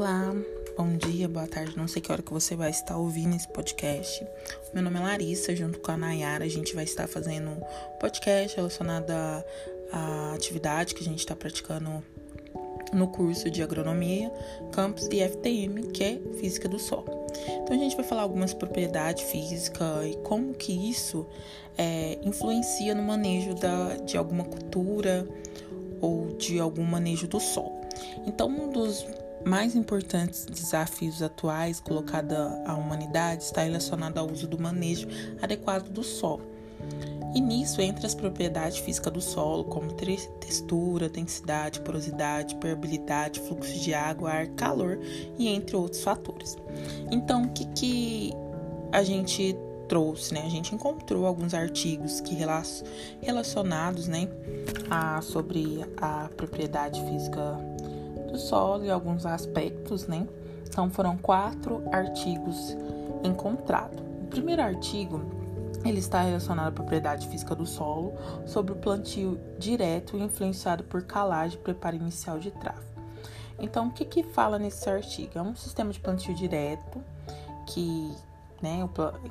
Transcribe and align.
Olá, 0.00 0.34
bom 0.78 0.96
dia, 0.96 1.28
boa 1.28 1.46
tarde, 1.46 1.76
não 1.76 1.86
sei 1.86 2.00
que 2.00 2.10
hora 2.10 2.22
que 2.22 2.32
você 2.32 2.56
vai 2.56 2.70
estar 2.70 2.96
ouvindo 2.96 3.36
esse 3.36 3.46
podcast. 3.46 4.26
Meu 4.72 4.82
nome 4.82 4.96
é 4.96 5.00
Larissa, 5.00 5.54
junto 5.54 5.78
com 5.78 5.92
a 5.92 5.96
Nayara, 5.98 6.42
a 6.42 6.48
gente 6.48 6.74
vai 6.74 6.84
estar 6.84 7.06
fazendo 7.06 7.50
um 7.50 7.60
podcast 7.98 8.56
relacionado 8.56 9.10
à 9.10 10.32
atividade 10.34 10.94
que 10.94 11.02
a 11.02 11.04
gente 11.04 11.18
está 11.18 11.36
praticando 11.36 12.02
no 12.94 13.08
curso 13.08 13.50
de 13.50 13.62
agronomia, 13.62 14.32
campus 14.72 15.06
e 15.12 15.20
FTM, 15.20 15.88
que 15.92 16.02
é 16.02 16.18
física 16.40 16.66
do 16.66 16.78
solo. 16.78 17.26
Então 17.62 17.76
a 17.76 17.78
gente 17.78 17.94
vai 17.94 18.04
falar 18.06 18.22
algumas 18.22 18.54
propriedades 18.54 19.24
físicas 19.24 20.06
e 20.06 20.16
como 20.22 20.54
que 20.54 20.72
isso 20.72 21.26
é, 21.76 22.18
influencia 22.22 22.94
no 22.94 23.02
manejo 23.02 23.54
da, 23.54 23.96
de 23.96 24.16
alguma 24.16 24.44
cultura 24.44 25.28
ou 26.00 26.28
de 26.38 26.58
algum 26.58 26.84
manejo 26.84 27.28
do 27.28 27.38
solo. 27.38 27.78
Então 28.24 28.48
um 28.48 28.70
dos 28.70 29.04
mais 29.44 29.74
importantes 29.74 30.46
desafios 30.46 31.22
atuais 31.22 31.80
colocados 31.80 32.36
à 32.66 32.74
humanidade 32.74 33.44
está 33.44 33.62
relacionado 33.62 34.18
ao 34.18 34.30
uso 34.30 34.46
do 34.46 34.58
manejo 34.58 35.08
adequado 35.40 35.88
do 35.88 36.02
solo. 36.02 36.42
E 37.34 37.40
nisso 37.40 37.80
entra 37.80 38.06
as 38.06 38.14
propriedades 38.14 38.78
físicas 38.78 39.12
do 39.12 39.20
solo, 39.20 39.64
como 39.64 39.92
textura, 39.92 41.08
densidade, 41.08 41.80
porosidade, 41.80 42.56
permeabilidade, 42.56 43.40
fluxo 43.40 43.78
de 43.78 43.94
água, 43.94 44.30
ar, 44.30 44.46
calor 44.48 44.98
e 45.38 45.46
entre 45.46 45.76
outros 45.76 46.02
fatores. 46.02 46.56
Então, 47.10 47.44
o 47.44 47.48
que, 47.50 47.66
que 47.66 48.32
a 48.90 49.04
gente 49.04 49.56
trouxe, 49.88 50.34
né? 50.34 50.42
A 50.44 50.48
gente 50.48 50.74
encontrou 50.74 51.26
alguns 51.26 51.52
artigos 51.52 52.20
que 52.20 52.34
relacionados, 53.20 54.06
né, 54.06 54.28
a, 54.88 55.20
sobre 55.20 55.84
a 55.96 56.30
propriedade 56.36 57.00
física 57.08 57.58
do 58.30 58.38
solo 58.38 58.84
e 58.84 58.90
alguns 58.90 59.26
aspectos, 59.26 60.06
né? 60.06 60.26
Então 60.66 60.88
foram 60.90 61.16
quatro 61.16 61.82
artigos 61.92 62.76
encontrados. 63.24 64.00
O 64.22 64.26
primeiro 64.26 64.62
artigo 64.62 65.20
ele 65.84 65.98
está 65.98 66.20
relacionado 66.20 66.68
à 66.68 66.72
propriedade 66.72 67.26
física 67.28 67.54
do 67.54 67.66
solo 67.66 68.14
sobre 68.46 68.72
o 68.72 68.76
plantio 68.76 69.40
direto 69.58 70.16
influenciado 70.16 70.84
por 70.84 71.02
calagem 71.02 71.58
e 71.58 71.62
preparo 71.62 71.96
inicial 71.96 72.38
de 72.38 72.50
tráfego. 72.50 72.90
Então, 73.58 73.88
o 73.88 73.90
que, 73.90 74.04
que 74.04 74.22
fala 74.22 74.58
nesse 74.58 74.88
artigo? 74.88 75.38
É 75.38 75.42
um 75.42 75.54
sistema 75.54 75.92
de 75.92 76.00
plantio 76.00 76.34
direto 76.34 77.02
que, 77.66 78.14
né, 78.62 78.88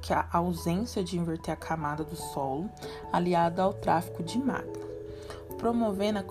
que 0.00 0.12
a 0.12 0.26
ausência 0.32 1.02
de 1.02 1.18
inverter 1.18 1.52
a 1.54 1.56
camada 1.56 2.04
do 2.04 2.16
solo 2.16 2.70
aliada 3.12 3.62
ao 3.62 3.72
tráfego 3.72 4.22
de 4.22 4.38
máquina, 4.38 4.86
promovendo 5.58 6.20
a 6.20 6.22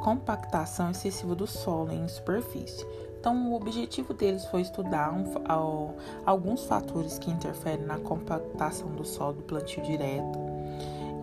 compactação 0.00 0.90
excessiva 0.90 1.34
do 1.34 1.46
solo 1.46 1.92
em 1.92 2.08
superfície. 2.08 2.86
Então, 3.18 3.52
o 3.52 3.54
objetivo 3.54 4.14
deles 4.14 4.46
foi 4.46 4.62
estudar 4.62 5.12
um, 5.12 5.24
ao, 5.46 5.94
alguns 6.24 6.64
fatores 6.64 7.18
que 7.18 7.30
interferem 7.30 7.84
na 7.84 7.98
compactação 7.98 8.88
do 8.94 9.04
solo 9.04 9.34
do 9.34 9.42
plantio 9.42 9.82
direto 9.82 10.38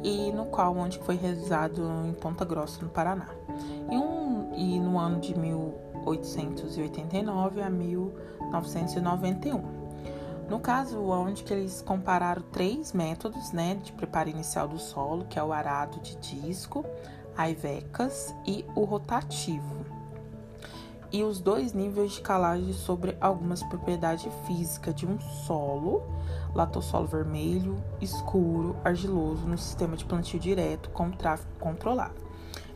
e 0.04 0.32
no 0.32 0.46
qual 0.46 0.78
onde 0.78 1.00
foi 1.00 1.16
realizado 1.16 1.82
em 2.08 2.14
Ponta 2.14 2.46
Grossa, 2.46 2.84
no 2.84 2.90
Paraná. 2.90 3.30
E, 3.92 3.98
um, 3.98 4.54
e 4.56 4.80
no 4.80 5.00
ano 5.00 5.20
de 5.20 5.36
1889 5.38 7.62
a 7.62 7.70
1991. 7.70 9.78
No 10.48 10.60
caso, 10.60 11.02
onde 11.02 11.44
que 11.44 11.54
eles 11.54 11.82
compararam 11.82 12.42
três 12.54 12.94
métodos 12.94 13.52
né, 13.52 13.76
de 13.76 13.92
preparo 13.92 14.30
inicial 14.30 14.66
do 14.68 14.80
solo, 14.80 15.26
que 15.26 15.38
é 15.38 15.44
o 15.44 15.52
arado 15.52 16.00
de 16.00 16.16
disco, 16.18 16.86
aivecas 17.38 18.36
e 18.46 18.66
o 18.76 18.84
rotativo. 18.84 19.86
E 21.12 21.24
os 21.24 21.40
dois 21.40 21.72
níveis 21.72 22.14
de 22.14 22.22
calagem 22.22 22.74
sobre 22.74 23.16
algumas 23.22 23.64
propriedades 23.64 24.30
físicas 24.46 24.94
de 24.94 25.06
um 25.06 25.18
solo, 25.20 26.04
latossolo 26.54 27.08
vermelho, 27.08 27.82
escuro, 28.02 28.76
argiloso, 28.84 29.48
no 29.48 29.58
sistema 29.58 29.96
de 29.96 30.04
plantio 30.04 30.40
direto 30.40 30.90
com 30.90 31.10
tráfego 31.12 31.50
controlado. 31.60 32.28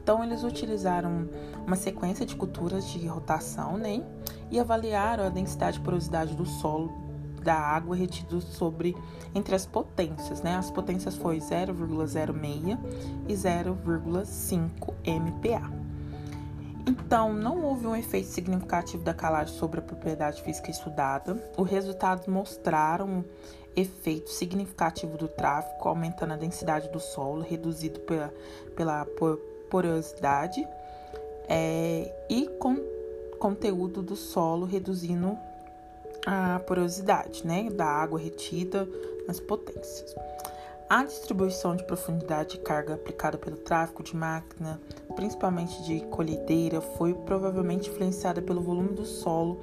Então, 0.01 0.23
eles 0.23 0.43
utilizaram 0.43 1.29
uma 1.67 1.75
sequência 1.75 2.25
de 2.25 2.35
culturas 2.35 2.87
de 2.87 3.05
rotação, 3.05 3.77
né? 3.77 4.03
E 4.49 4.59
avaliaram 4.59 5.25
a 5.25 5.29
densidade 5.29 5.77
e 5.77 5.81
porosidade 5.81 6.33
do 6.35 6.45
solo 6.45 7.10
da 7.41 7.55
água 7.55 7.95
retido 7.95 8.39
sobre 8.41 8.95
entre 9.33 9.55
as 9.55 9.65
potências, 9.65 10.41
né? 10.41 10.55
As 10.55 10.69
potências 10.69 11.15
foi 11.15 11.39
0,06 11.39 12.77
e 13.27 13.33
0,5 13.33 14.93
MPa. 15.03 15.71
Então, 16.87 17.31
não 17.31 17.63
houve 17.63 17.85
um 17.85 17.95
efeito 17.95 18.27
significativo 18.27 19.03
da 19.03 19.13
calagem 19.13 19.55
sobre 19.55 19.79
a 19.79 19.83
propriedade 19.83 20.41
física 20.41 20.71
estudada. 20.71 21.37
Os 21.55 21.69
resultados 21.69 22.25
mostraram 22.27 23.23
efeito 23.75 24.29
significativo 24.29 25.17
do 25.17 25.27
tráfego, 25.27 25.87
aumentando 25.87 26.33
a 26.33 26.37
densidade 26.37 26.89
do 26.89 26.99
solo, 26.99 27.41
reduzido 27.41 27.99
pela, 28.01 28.33
pela 28.75 29.07
porosidade, 29.69 30.67
é, 31.47 32.13
e 32.29 32.47
com 32.59 32.77
conteúdo 33.39 34.01
do 34.01 34.15
solo, 34.15 34.65
reduzindo 34.65 35.37
a 36.25 36.59
porosidade 36.59 37.45
né, 37.45 37.69
da 37.69 37.85
água 37.85 38.19
retida 38.19 38.87
nas 39.27 39.39
potências. 39.39 40.15
A 40.89 41.05
distribuição 41.05 41.73
de 41.73 41.85
profundidade 41.85 42.57
de 42.57 42.59
carga 42.59 42.95
aplicada 42.95 43.37
pelo 43.37 43.55
tráfego 43.55 44.03
de 44.03 44.13
máquina, 44.13 44.79
principalmente 45.15 45.81
de 45.83 46.01
colhedeira, 46.07 46.81
foi 46.81 47.13
provavelmente 47.13 47.89
influenciada 47.89 48.41
pelo 48.41 48.61
volume 48.61 48.89
do 48.89 49.05
solo 49.05 49.61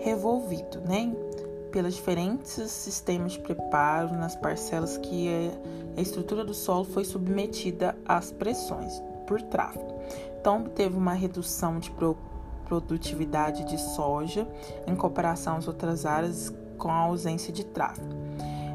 revolvido, 0.00 0.80
né? 0.80 1.14
Pelos 1.70 1.94
diferentes 1.94 2.70
sistemas 2.70 3.32
de 3.32 3.38
preparo 3.38 4.12
nas 4.14 4.34
parcelas 4.34 4.98
que 4.98 5.28
a 5.96 6.00
estrutura 6.00 6.44
do 6.44 6.52
solo 6.52 6.84
foi 6.84 7.04
submetida 7.04 7.96
às 8.04 8.32
pressões 8.32 9.00
por 9.24 9.40
tráfego. 9.40 10.00
Então, 10.40 10.62
obteve 10.62 10.96
uma 10.96 11.14
redução 11.14 11.78
de 11.78 11.90
produtividade 12.80 13.64
de 13.64 13.80
soja 13.80 14.46
em 14.86 14.94
comparação 14.94 15.56
às 15.56 15.66
outras 15.68 16.06
áreas 16.06 16.52
com 16.78 16.88
a 16.88 16.96
ausência 16.96 17.52
de 17.52 17.64
tráfego 17.64 18.14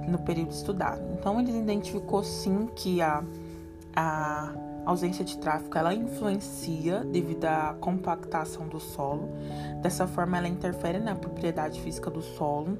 no 0.07 0.17
período 0.19 0.51
estudado. 0.51 1.01
Então, 1.13 1.39
ele 1.39 1.57
identificou 1.57 2.23
sim 2.23 2.67
que 2.75 3.01
a, 3.01 3.23
a 3.95 4.51
ausência 4.85 5.23
de 5.23 5.37
tráfego 5.37 5.77
ela 5.77 5.93
influencia 5.93 7.03
devido 7.03 7.45
à 7.45 7.75
compactação 7.79 8.67
do 8.67 8.79
solo. 8.79 9.29
Dessa 9.81 10.07
forma, 10.07 10.37
ela 10.37 10.47
interfere 10.47 10.99
na 10.99 11.15
propriedade 11.15 11.79
física 11.81 12.09
do 12.09 12.21
solo, 12.21 12.77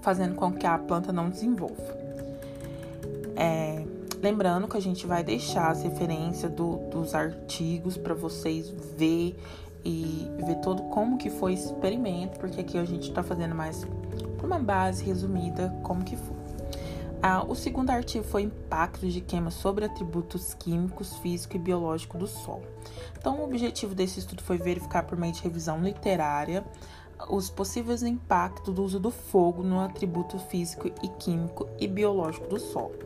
fazendo 0.00 0.34
com 0.34 0.52
que 0.52 0.66
a 0.66 0.78
planta 0.78 1.12
não 1.12 1.28
desenvolva. 1.28 2.00
É, 3.34 3.84
lembrando 4.22 4.68
que 4.68 4.76
a 4.76 4.80
gente 4.80 5.06
vai 5.06 5.24
deixar 5.24 5.70
as 5.70 5.82
referências 5.82 6.50
do, 6.52 6.76
dos 6.88 7.14
artigos 7.14 7.96
para 7.96 8.14
vocês 8.14 8.70
ver 8.96 9.36
e 9.84 10.30
ver 10.44 10.56
todo 10.56 10.82
como 10.84 11.18
que 11.18 11.30
foi 11.30 11.54
esse 11.54 11.66
experimento, 11.66 12.38
porque 12.38 12.60
aqui 12.60 12.78
a 12.78 12.84
gente 12.84 13.08
está 13.08 13.22
fazendo 13.22 13.54
mais 13.54 13.86
uma 14.42 14.58
base 14.58 15.04
resumida 15.04 15.74
como 15.82 16.04
que 16.04 16.16
foi. 16.16 16.42
Ah, 17.24 17.44
o 17.46 17.54
segundo 17.54 17.90
artigo 17.90 18.24
foi 18.24 18.42
Impactos 18.42 19.12
de 19.12 19.20
queima 19.20 19.52
sobre 19.52 19.84
atributos 19.84 20.54
químicos, 20.54 21.16
físico 21.18 21.54
e 21.54 21.58
biológico 21.58 22.18
do 22.18 22.26
solo. 22.26 22.64
Então, 23.16 23.38
o 23.38 23.44
objetivo 23.44 23.94
desse 23.94 24.18
estudo 24.18 24.42
foi 24.42 24.58
verificar 24.58 25.04
por 25.04 25.16
meio 25.16 25.32
de 25.32 25.40
revisão 25.40 25.80
literária 25.80 26.64
os 27.30 27.48
possíveis 27.48 28.02
impactos 28.02 28.74
do 28.74 28.82
uso 28.82 28.98
do 28.98 29.12
fogo 29.12 29.62
no 29.62 29.78
atributo 29.78 30.36
físico 30.38 30.90
e 31.00 31.08
químico 31.08 31.68
e 31.78 31.86
biológico 31.86 32.48
do 32.48 32.58
solo. 32.58 32.96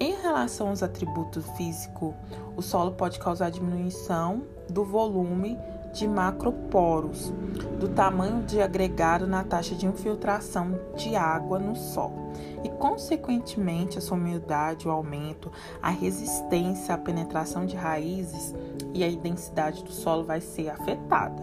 Em 0.00 0.16
relação 0.20 0.70
aos 0.70 0.82
atributos 0.82 1.44
físicos, 1.56 2.14
o 2.56 2.62
solo 2.62 2.92
pode 2.92 3.20
causar 3.20 3.50
diminuição 3.50 4.42
do 4.68 4.84
volume 4.84 5.56
de 5.92 6.08
macroporos, 6.08 7.32
do 7.78 7.88
tamanho 7.88 8.42
de 8.42 8.60
agregado 8.60 9.26
na 9.26 9.44
taxa 9.44 9.74
de 9.74 9.86
infiltração 9.86 10.78
de 10.96 11.14
água 11.14 11.58
no 11.58 11.76
solo 11.76 12.32
e, 12.64 12.68
consequentemente, 12.68 13.98
a 13.98 14.00
sua 14.00 14.16
umidade, 14.16 14.88
o 14.88 14.90
aumento, 14.90 15.50
a 15.82 15.90
resistência 15.90 16.94
à 16.94 16.98
penetração 16.98 17.66
de 17.66 17.76
raízes 17.76 18.54
e 18.94 19.04
a 19.04 19.10
densidade 19.10 19.82
do 19.84 19.92
solo 19.92 20.24
vai 20.24 20.40
ser 20.40 20.70
afetada. 20.70 21.42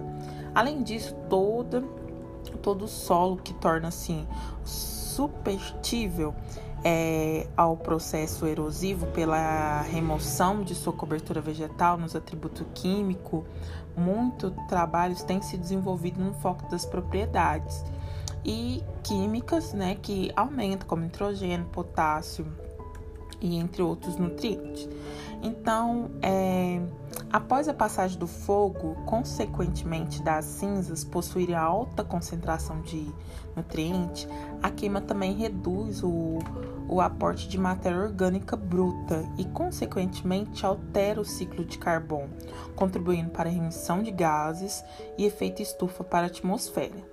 Além 0.55 0.81
disso, 0.81 1.15
toda, 1.29 1.83
todo 2.61 2.85
o 2.85 2.87
solo 2.87 3.37
que 3.37 3.53
torna 3.53 3.89
assim 3.89 4.27
supertível 4.63 6.33
é, 6.83 7.47
ao 7.55 7.75
processo 7.75 8.45
erosivo 8.45 9.07
pela 9.07 9.81
remoção 9.81 10.61
de 10.63 10.73
sua 10.75 10.93
cobertura 10.93 11.41
vegetal 11.41 11.97
nos 11.97 12.15
atributos 12.15 12.65
químicos, 12.73 13.43
muito 13.95 14.51
trabalhos 14.67 15.23
têm 15.23 15.41
se 15.41 15.57
desenvolvido 15.57 16.21
no 16.21 16.33
foco 16.35 16.69
das 16.69 16.85
propriedades 16.85 17.83
e 18.45 18.83
químicas, 19.03 19.73
né, 19.73 19.95
que 20.01 20.31
aumentam 20.35 20.87
como 20.87 21.03
nitrogênio, 21.03 21.65
potássio 21.67 22.45
e 23.41 23.57
entre 23.57 23.81
outros 23.81 24.15
nutrientes. 24.15 24.87
Então, 25.41 26.11
é, 26.21 26.81
após 27.31 27.67
a 27.67 27.73
passagem 27.73 28.17
do 28.17 28.27
fogo, 28.27 28.95
consequentemente 29.05 30.21
das 30.21 30.45
cinzas 30.45 31.03
possuírem 31.03 31.55
alta 31.55 32.03
concentração 32.03 32.81
de 32.81 33.11
nutriente, 33.55 34.27
a 34.61 34.69
queima 34.69 35.01
também 35.01 35.33
reduz 35.33 36.03
o, 36.03 36.39
o 36.87 36.99
aporte 37.01 37.47
de 37.47 37.57
matéria 37.57 37.99
orgânica 37.99 38.55
bruta 38.55 39.23
e, 39.37 39.45
consequentemente, 39.45 40.65
altera 40.65 41.21
o 41.21 41.25
ciclo 41.25 41.63
de 41.63 41.77
carbono, 41.77 42.29
contribuindo 42.75 43.29
para 43.29 43.49
a 43.49 43.53
remissão 43.53 44.01
de 44.01 44.11
gases 44.11 44.83
e 45.17 45.25
efeito 45.25 45.61
estufa 45.61 46.03
para 46.03 46.25
a 46.25 46.29
atmosfera. 46.29 47.07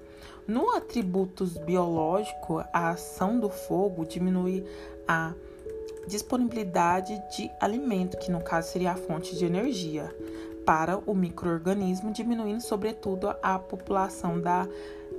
No 0.46 0.70
atributos 0.70 1.58
biológico, 1.58 2.64
a 2.72 2.90
ação 2.90 3.40
do 3.40 3.50
fogo 3.50 4.04
diminui 4.04 4.64
a 5.06 5.34
disponibilidade 6.06 7.20
de 7.37 7.50
alimento, 7.61 8.17
que 8.19 8.31
no 8.31 8.41
caso 8.41 8.70
seria 8.70 8.93
a 8.93 8.97
fonte 8.97 9.37
de 9.37 9.44
energia, 9.44 10.14
para 10.64 10.99
o 11.06 11.14
microorganismo, 11.14 12.12
diminuindo 12.12 12.61
sobretudo 12.61 13.32
a 13.41 13.58
população 13.58 14.41
da 14.41 14.67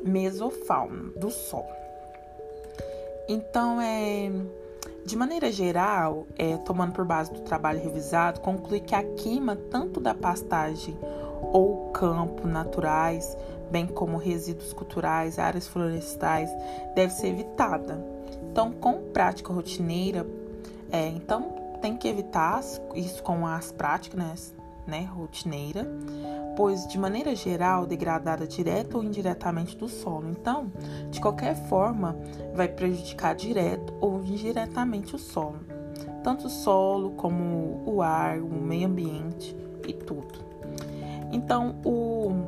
mesofauna 0.03 1.11
do 1.15 1.31
solo. 1.31 1.65
Então, 3.29 3.79
é, 3.81 4.29
de 5.05 5.15
maneira 5.15 5.49
geral, 5.51 6.27
é, 6.37 6.57
tomando 6.57 6.91
por 6.91 7.05
base 7.05 7.31
do 7.31 7.39
trabalho 7.41 7.81
revisado, 7.81 8.41
conclui 8.41 8.81
que 8.81 8.93
a 8.93 9.03
queima 9.03 9.55
tanto 9.55 10.01
da 10.01 10.13
pastagem 10.13 10.97
ou 11.41 11.91
campo 11.91 12.45
naturais, 12.45 13.37
bem 13.71 13.87
como 13.87 14.17
resíduos 14.17 14.73
culturais, 14.73 15.39
áreas 15.39 15.67
florestais, 15.67 16.49
deve 16.93 17.13
ser 17.13 17.27
evitada. 17.27 18.03
Então, 18.51 18.71
com 18.71 19.01
prática 19.11 19.53
rotineira, 19.53 20.25
é, 20.91 21.07
então 21.07 21.55
tem 21.81 21.95
que 21.95 22.07
evitar 22.07 22.61
isso 22.95 23.21
com 23.23 23.45
as 23.45 23.71
práticas, 23.71 24.55
né, 24.85 25.03
rotineira, 25.13 25.85
pois 26.55 26.87
de 26.87 26.97
maneira 26.97 27.35
geral 27.35 27.85
degradada 27.85 28.47
direta 28.47 28.97
ou 28.97 29.03
indiretamente 29.03 29.75
do 29.77 29.89
solo. 29.89 30.29
Então, 30.29 30.71
de 31.11 31.19
qualquer 31.19 31.55
forma, 31.67 32.17
vai 32.53 32.67
prejudicar 32.67 33.35
direto 33.35 33.93
ou 33.99 34.23
indiretamente 34.23 35.15
o 35.15 35.19
solo, 35.19 35.59
tanto 36.23 36.47
o 36.47 36.49
solo 36.49 37.11
como 37.11 37.83
o 37.85 38.01
ar, 38.01 38.39
o 38.39 38.47
meio 38.47 38.87
ambiente 38.87 39.55
e 39.85 39.93
tudo. 39.93 40.47
Então, 41.31 41.75
o 41.83 42.45